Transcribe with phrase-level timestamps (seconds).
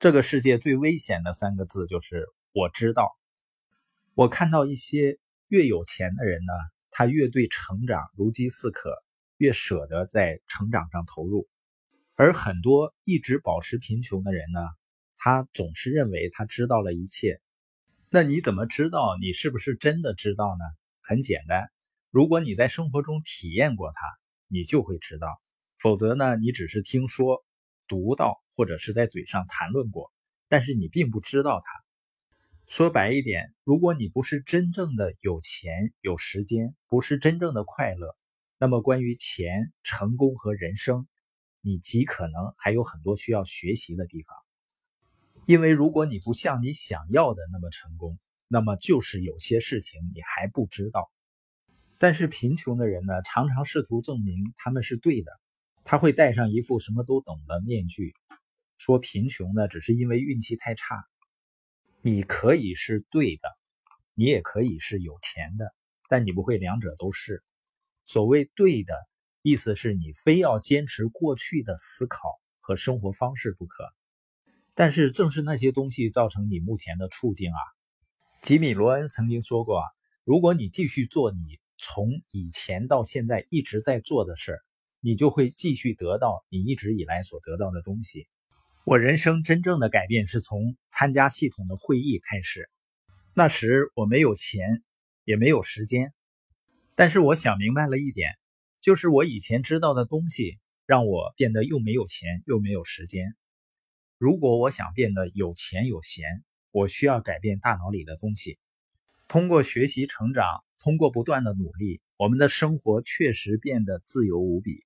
[0.00, 3.18] 这个世界最危险的三个字就是“我知道”。
[4.14, 6.52] 我看到一些越有钱的人呢，
[6.92, 8.94] 他越对成长如饥似渴，
[9.38, 11.48] 越舍得在成长上投入；
[12.14, 14.60] 而很多一直保持贫穷的人呢，
[15.16, 17.40] 他总是认为他知道了一切。
[18.08, 20.64] 那你怎么知道你是不是真的知道呢？
[21.02, 21.72] 很简单，
[22.12, 23.98] 如果你在生活中体验过它，
[24.46, 25.26] 你就会知道；
[25.76, 27.44] 否则呢，你只是听说、
[27.88, 30.12] 读到，或者是在嘴上谈论过，
[30.48, 31.84] 但是你并不知道它。
[32.66, 38.14] 说白一点，如果你不是真正的有钱有时间，不是真正的快乐，
[38.58, 41.08] 那么关于钱、成功和人生，
[41.62, 44.36] 你极可能还有很多需要学习的地方。
[45.46, 48.18] 因为如果你不像你想要的那么成功，
[48.48, 51.10] 那么就是有些事情你还不知道。
[51.96, 55.32] 但是贫穷的人呢，常常试图证明他们是对的，
[55.90, 58.14] 他会戴上一副什么都懂的面具，
[58.76, 61.02] 说贫穷呢只是因为运气太差。
[62.02, 63.48] 你可以是对的，
[64.12, 65.72] 你也可以是有钱的，
[66.10, 67.42] 但你不会两者都是。
[68.04, 68.92] 所谓对的
[69.40, 73.82] 意思是你非要坚持过去的思考和生活方式不可。
[74.74, 77.60] 但是正是那些东西造成你目前的处境啊。
[78.42, 79.84] 吉米·罗恩曾经说过啊，
[80.22, 84.60] 如果你继续做你从以前到现在一直在做的事儿，
[85.00, 88.26] 你就会继续得到你一直以来所得到的东西。
[88.84, 92.70] 我人生真正的改变是从参加系统的会议开始。
[93.34, 94.82] 那时我没有钱，
[95.24, 96.12] 也没有时间，
[96.94, 98.36] 但是我想明白了一点，
[98.80, 103.36] 就是我以前知道的东西让我变得又没有钱又没有时间。
[104.16, 106.24] 如果我想变得有钱有闲，
[106.72, 108.58] 我需要改变大脑里的东西。
[109.28, 114.84] 通过学习成长，通过不断的努力，我们的生活确实变得自由无比。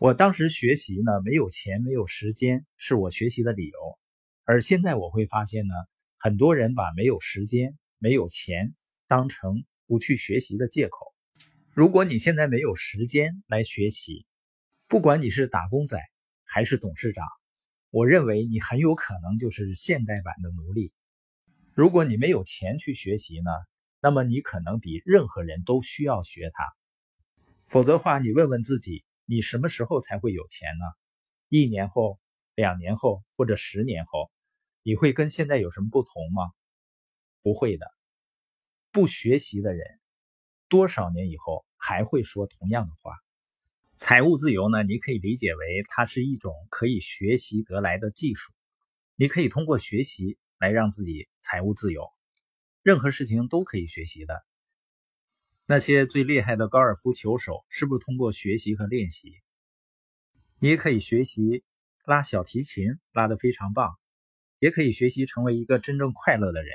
[0.00, 3.98] 我当时学习呢，没有钱，没有时间，是我学习的理由。
[4.44, 5.74] 而现在我会发现呢，
[6.16, 8.74] 很多人把没有时间、没有钱
[9.06, 11.14] 当成不去学习的借口。
[11.70, 14.24] 如果你现在没有时间来学习，
[14.88, 16.00] 不管你是打工仔
[16.44, 17.26] 还是董事长。
[17.90, 20.94] 我认为你很有可能就是现代版的奴隶。
[21.74, 23.50] 如果你没有钱去学习呢，
[24.00, 26.64] 那么你可能比任何人都需要学它。
[27.66, 30.84] 否则的话，你问问自己，你什么时候才会有钱呢？
[31.48, 32.18] 一年后、
[32.56, 34.28] 两年后或者十年后，
[34.82, 36.50] 你会跟现在有什么不同吗？
[37.40, 37.86] 不会的。
[38.90, 40.00] 不学习的人，
[40.68, 43.12] 多少年以后还会说同样的话。
[43.94, 44.82] 财务自由呢？
[44.82, 48.52] 你可以理解为它是一种可以学习得来的技术。
[49.14, 52.10] 你可以通过学习来让自己财务自由。
[52.82, 54.44] 任何事情都可以学习的。
[55.70, 59.32] 那些最厉害的高尔夫球手是不是通过学习和练习？
[60.58, 61.62] 你也可以学习
[62.04, 63.94] 拉小提琴，拉得非常棒。
[64.58, 66.72] 也可以学习成为一个真正快乐的人。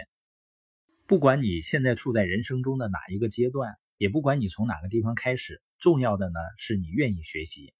[1.07, 5.61] 不管你现在处在人生中的哪一个阶段，也不管你从哪个地方开始。
[5.77, 7.73] 重要的呢是你愿意学习，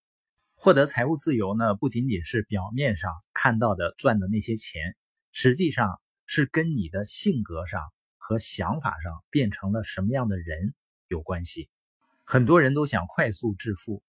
[0.55, 4.97] 获得财务自由呢不仅仅是表面上看到的赚的那些钱，
[5.31, 7.81] 实际上是跟你的性格上
[8.17, 10.73] 和想法上变成了什么样的人
[11.07, 11.69] 有关系。
[12.23, 14.03] 很多人都想快速致富，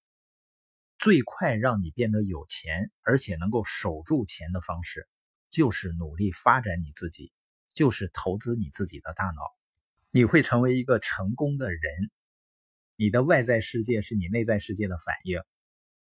[0.98, 5.08] 最快让你变得有钱而且能够守住钱的方式，
[5.50, 7.32] 就是努力发展你自己，
[7.74, 9.42] 就是投资你自己的大脑，
[10.10, 12.10] 你会成为一个成功的人。
[12.96, 15.42] 你的外在世界是你内在世界的反应，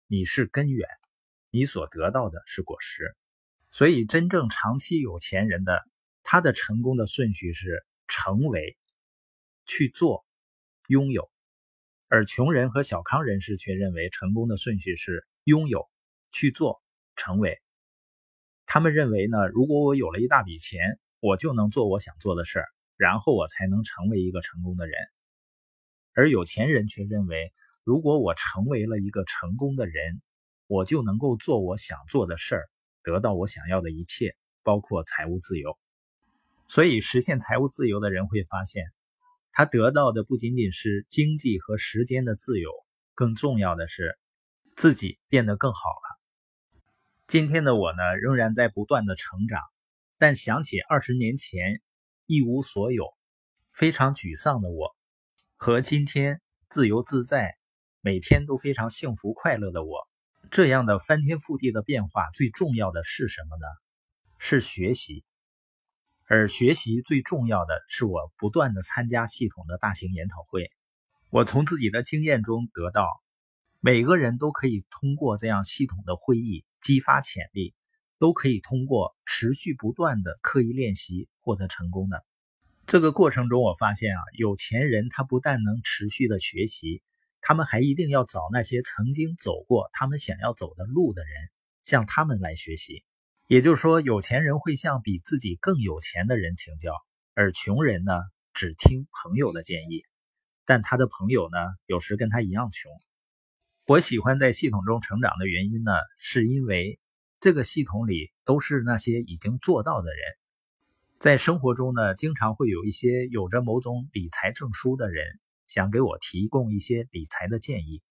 [0.08, 0.88] 你是根源，
[1.52, 3.16] 你所得到的是果实。
[3.72, 5.84] 所以，真正长期有钱人的
[6.24, 8.78] 他的成功的顺序是成为、
[9.66, 10.25] 去做、
[10.88, 11.30] 拥有，
[12.08, 15.90] 而穷人和小康人士却认为成功的顺序是拥有、
[16.32, 16.82] 去做、
[17.16, 17.60] 成为。
[18.66, 22.66] 他们认为呢，如果我有了一大笔钱，我就能做我想做的事儿，
[22.98, 24.96] 然后我才能成为一个成功的人。
[26.14, 27.52] 而有钱人却认为，
[27.84, 30.22] 如果我成为了一个成功的人，
[30.68, 32.70] 我就能够做我想做的事儿，
[33.04, 35.78] 得到我想要的一切，包括财务自由。
[36.68, 38.86] 所以，实现财务自由的人会发现，
[39.58, 42.70] 他得到的不仅仅是经济和时间的自由，
[43.14, 44.20] 更重要的是
[44.76, 46.20] 自己变得更好了。
[47.26, 49.62] 今天的我呢，仍然在不断的成长，
[50.18, 51.82] 但想起二十年前
[52.26, 53.06] 一无所有、
[53.72, 54.94] 非常沮丧的我。
[55.56, 57.56] 和今天自由自在、
[58.02, 60.06] 每天都非常幸福快乐的我，
[60.52, 63.66] 这样的翻天覆地的变化，最重要的是什么呢？
[64.38, 65.24] 是学习。
[66.28, 70.72] 而学习最重要的是我不断的参加系统的大型研讨会。
[71.30, 73.08] 我从自己的经验中得到，
[73.80, 77.76] 每个人都可以通过这样系统的会议激发潜力，
[78.18, 82.26] 都可以通过持续不断的刻意练习获得成功的。
[82.88, 87.04] 这个过程中，我发现啊，有钱人他不但能持续的学习，
[87.42, 91.50] 他们还一定要找那些曾经走过他们想要走的路的人，
[91.84, 93.04] 向他们来学习。
[93.48, 96.94] 也就是说，有钱人会向比自己更有钱的人请教，
[97.36, 98.12] 而穷人呢，
[98.54, 100.04] 只听朋友的建议。
[100.66, 102.92] 但他的朋友呢，有时跟他一样穷。
[103.86, 107.00] 我喜欢在系统中成长的原因呢，是因为
[107.40, 110.20] 这个系统里都是那些已经做到的人。
[111.20, 115.24] 在生活中呢，经常会有一些有着某种理财证书的人，
[115.68, 118.02] 想给我提供一些理财的建议。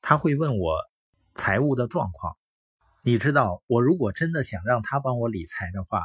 [0.00, 0.80] 他会问我
[1.36, 2.36] 财务的状况。
[3.08, 6.02] 你知道，我如果真的想让他帮我理财的话，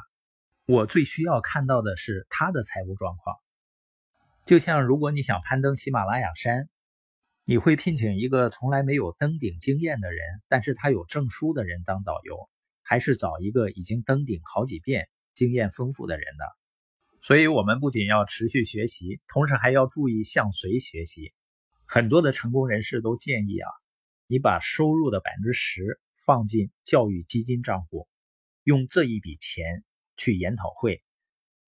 [0.68, 3.36] 我最需要看到的是他的财务状况。
[4.46, 6.70] 就像如果你想攀登喜马拉雅山，
[7.44, 12.38] 你会聘请一个从来没有登顶经验的人，但是他有证书的人当导游，
[12.84, 16.46] 还是找一个已经登顶好几遍、经验丰富的人呢？
[17.24, 21.34] 所以，我们不仅要持续学习，同时还要注意向谁学习。
[21.88, 23.70] 很多的成功人士都建议啊，
[24.28, 26.00] 你把收入的百分之十。
[26.26, 28.08] 放进教育基金账户，
[28.64, 29.84] 用这一笔钱
[30.18, 31.04] 去研讨会、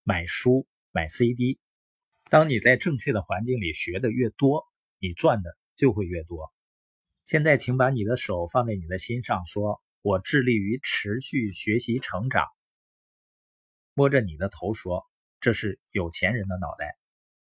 [0.04, 1.58] 买书、买 CD。
[2.30, 4.64] 当你在正确的环境里学的越多，
[4.98, 6.52] 你赚的就会越多。
[7.24, 12.46] 现在，请把你的手放在你的心上，说：“我致力于持续学习成长。”
[13.94, 15.04] 摸着你的头说
[15.40, 16.96] ：“这是有钱人的脑袋。”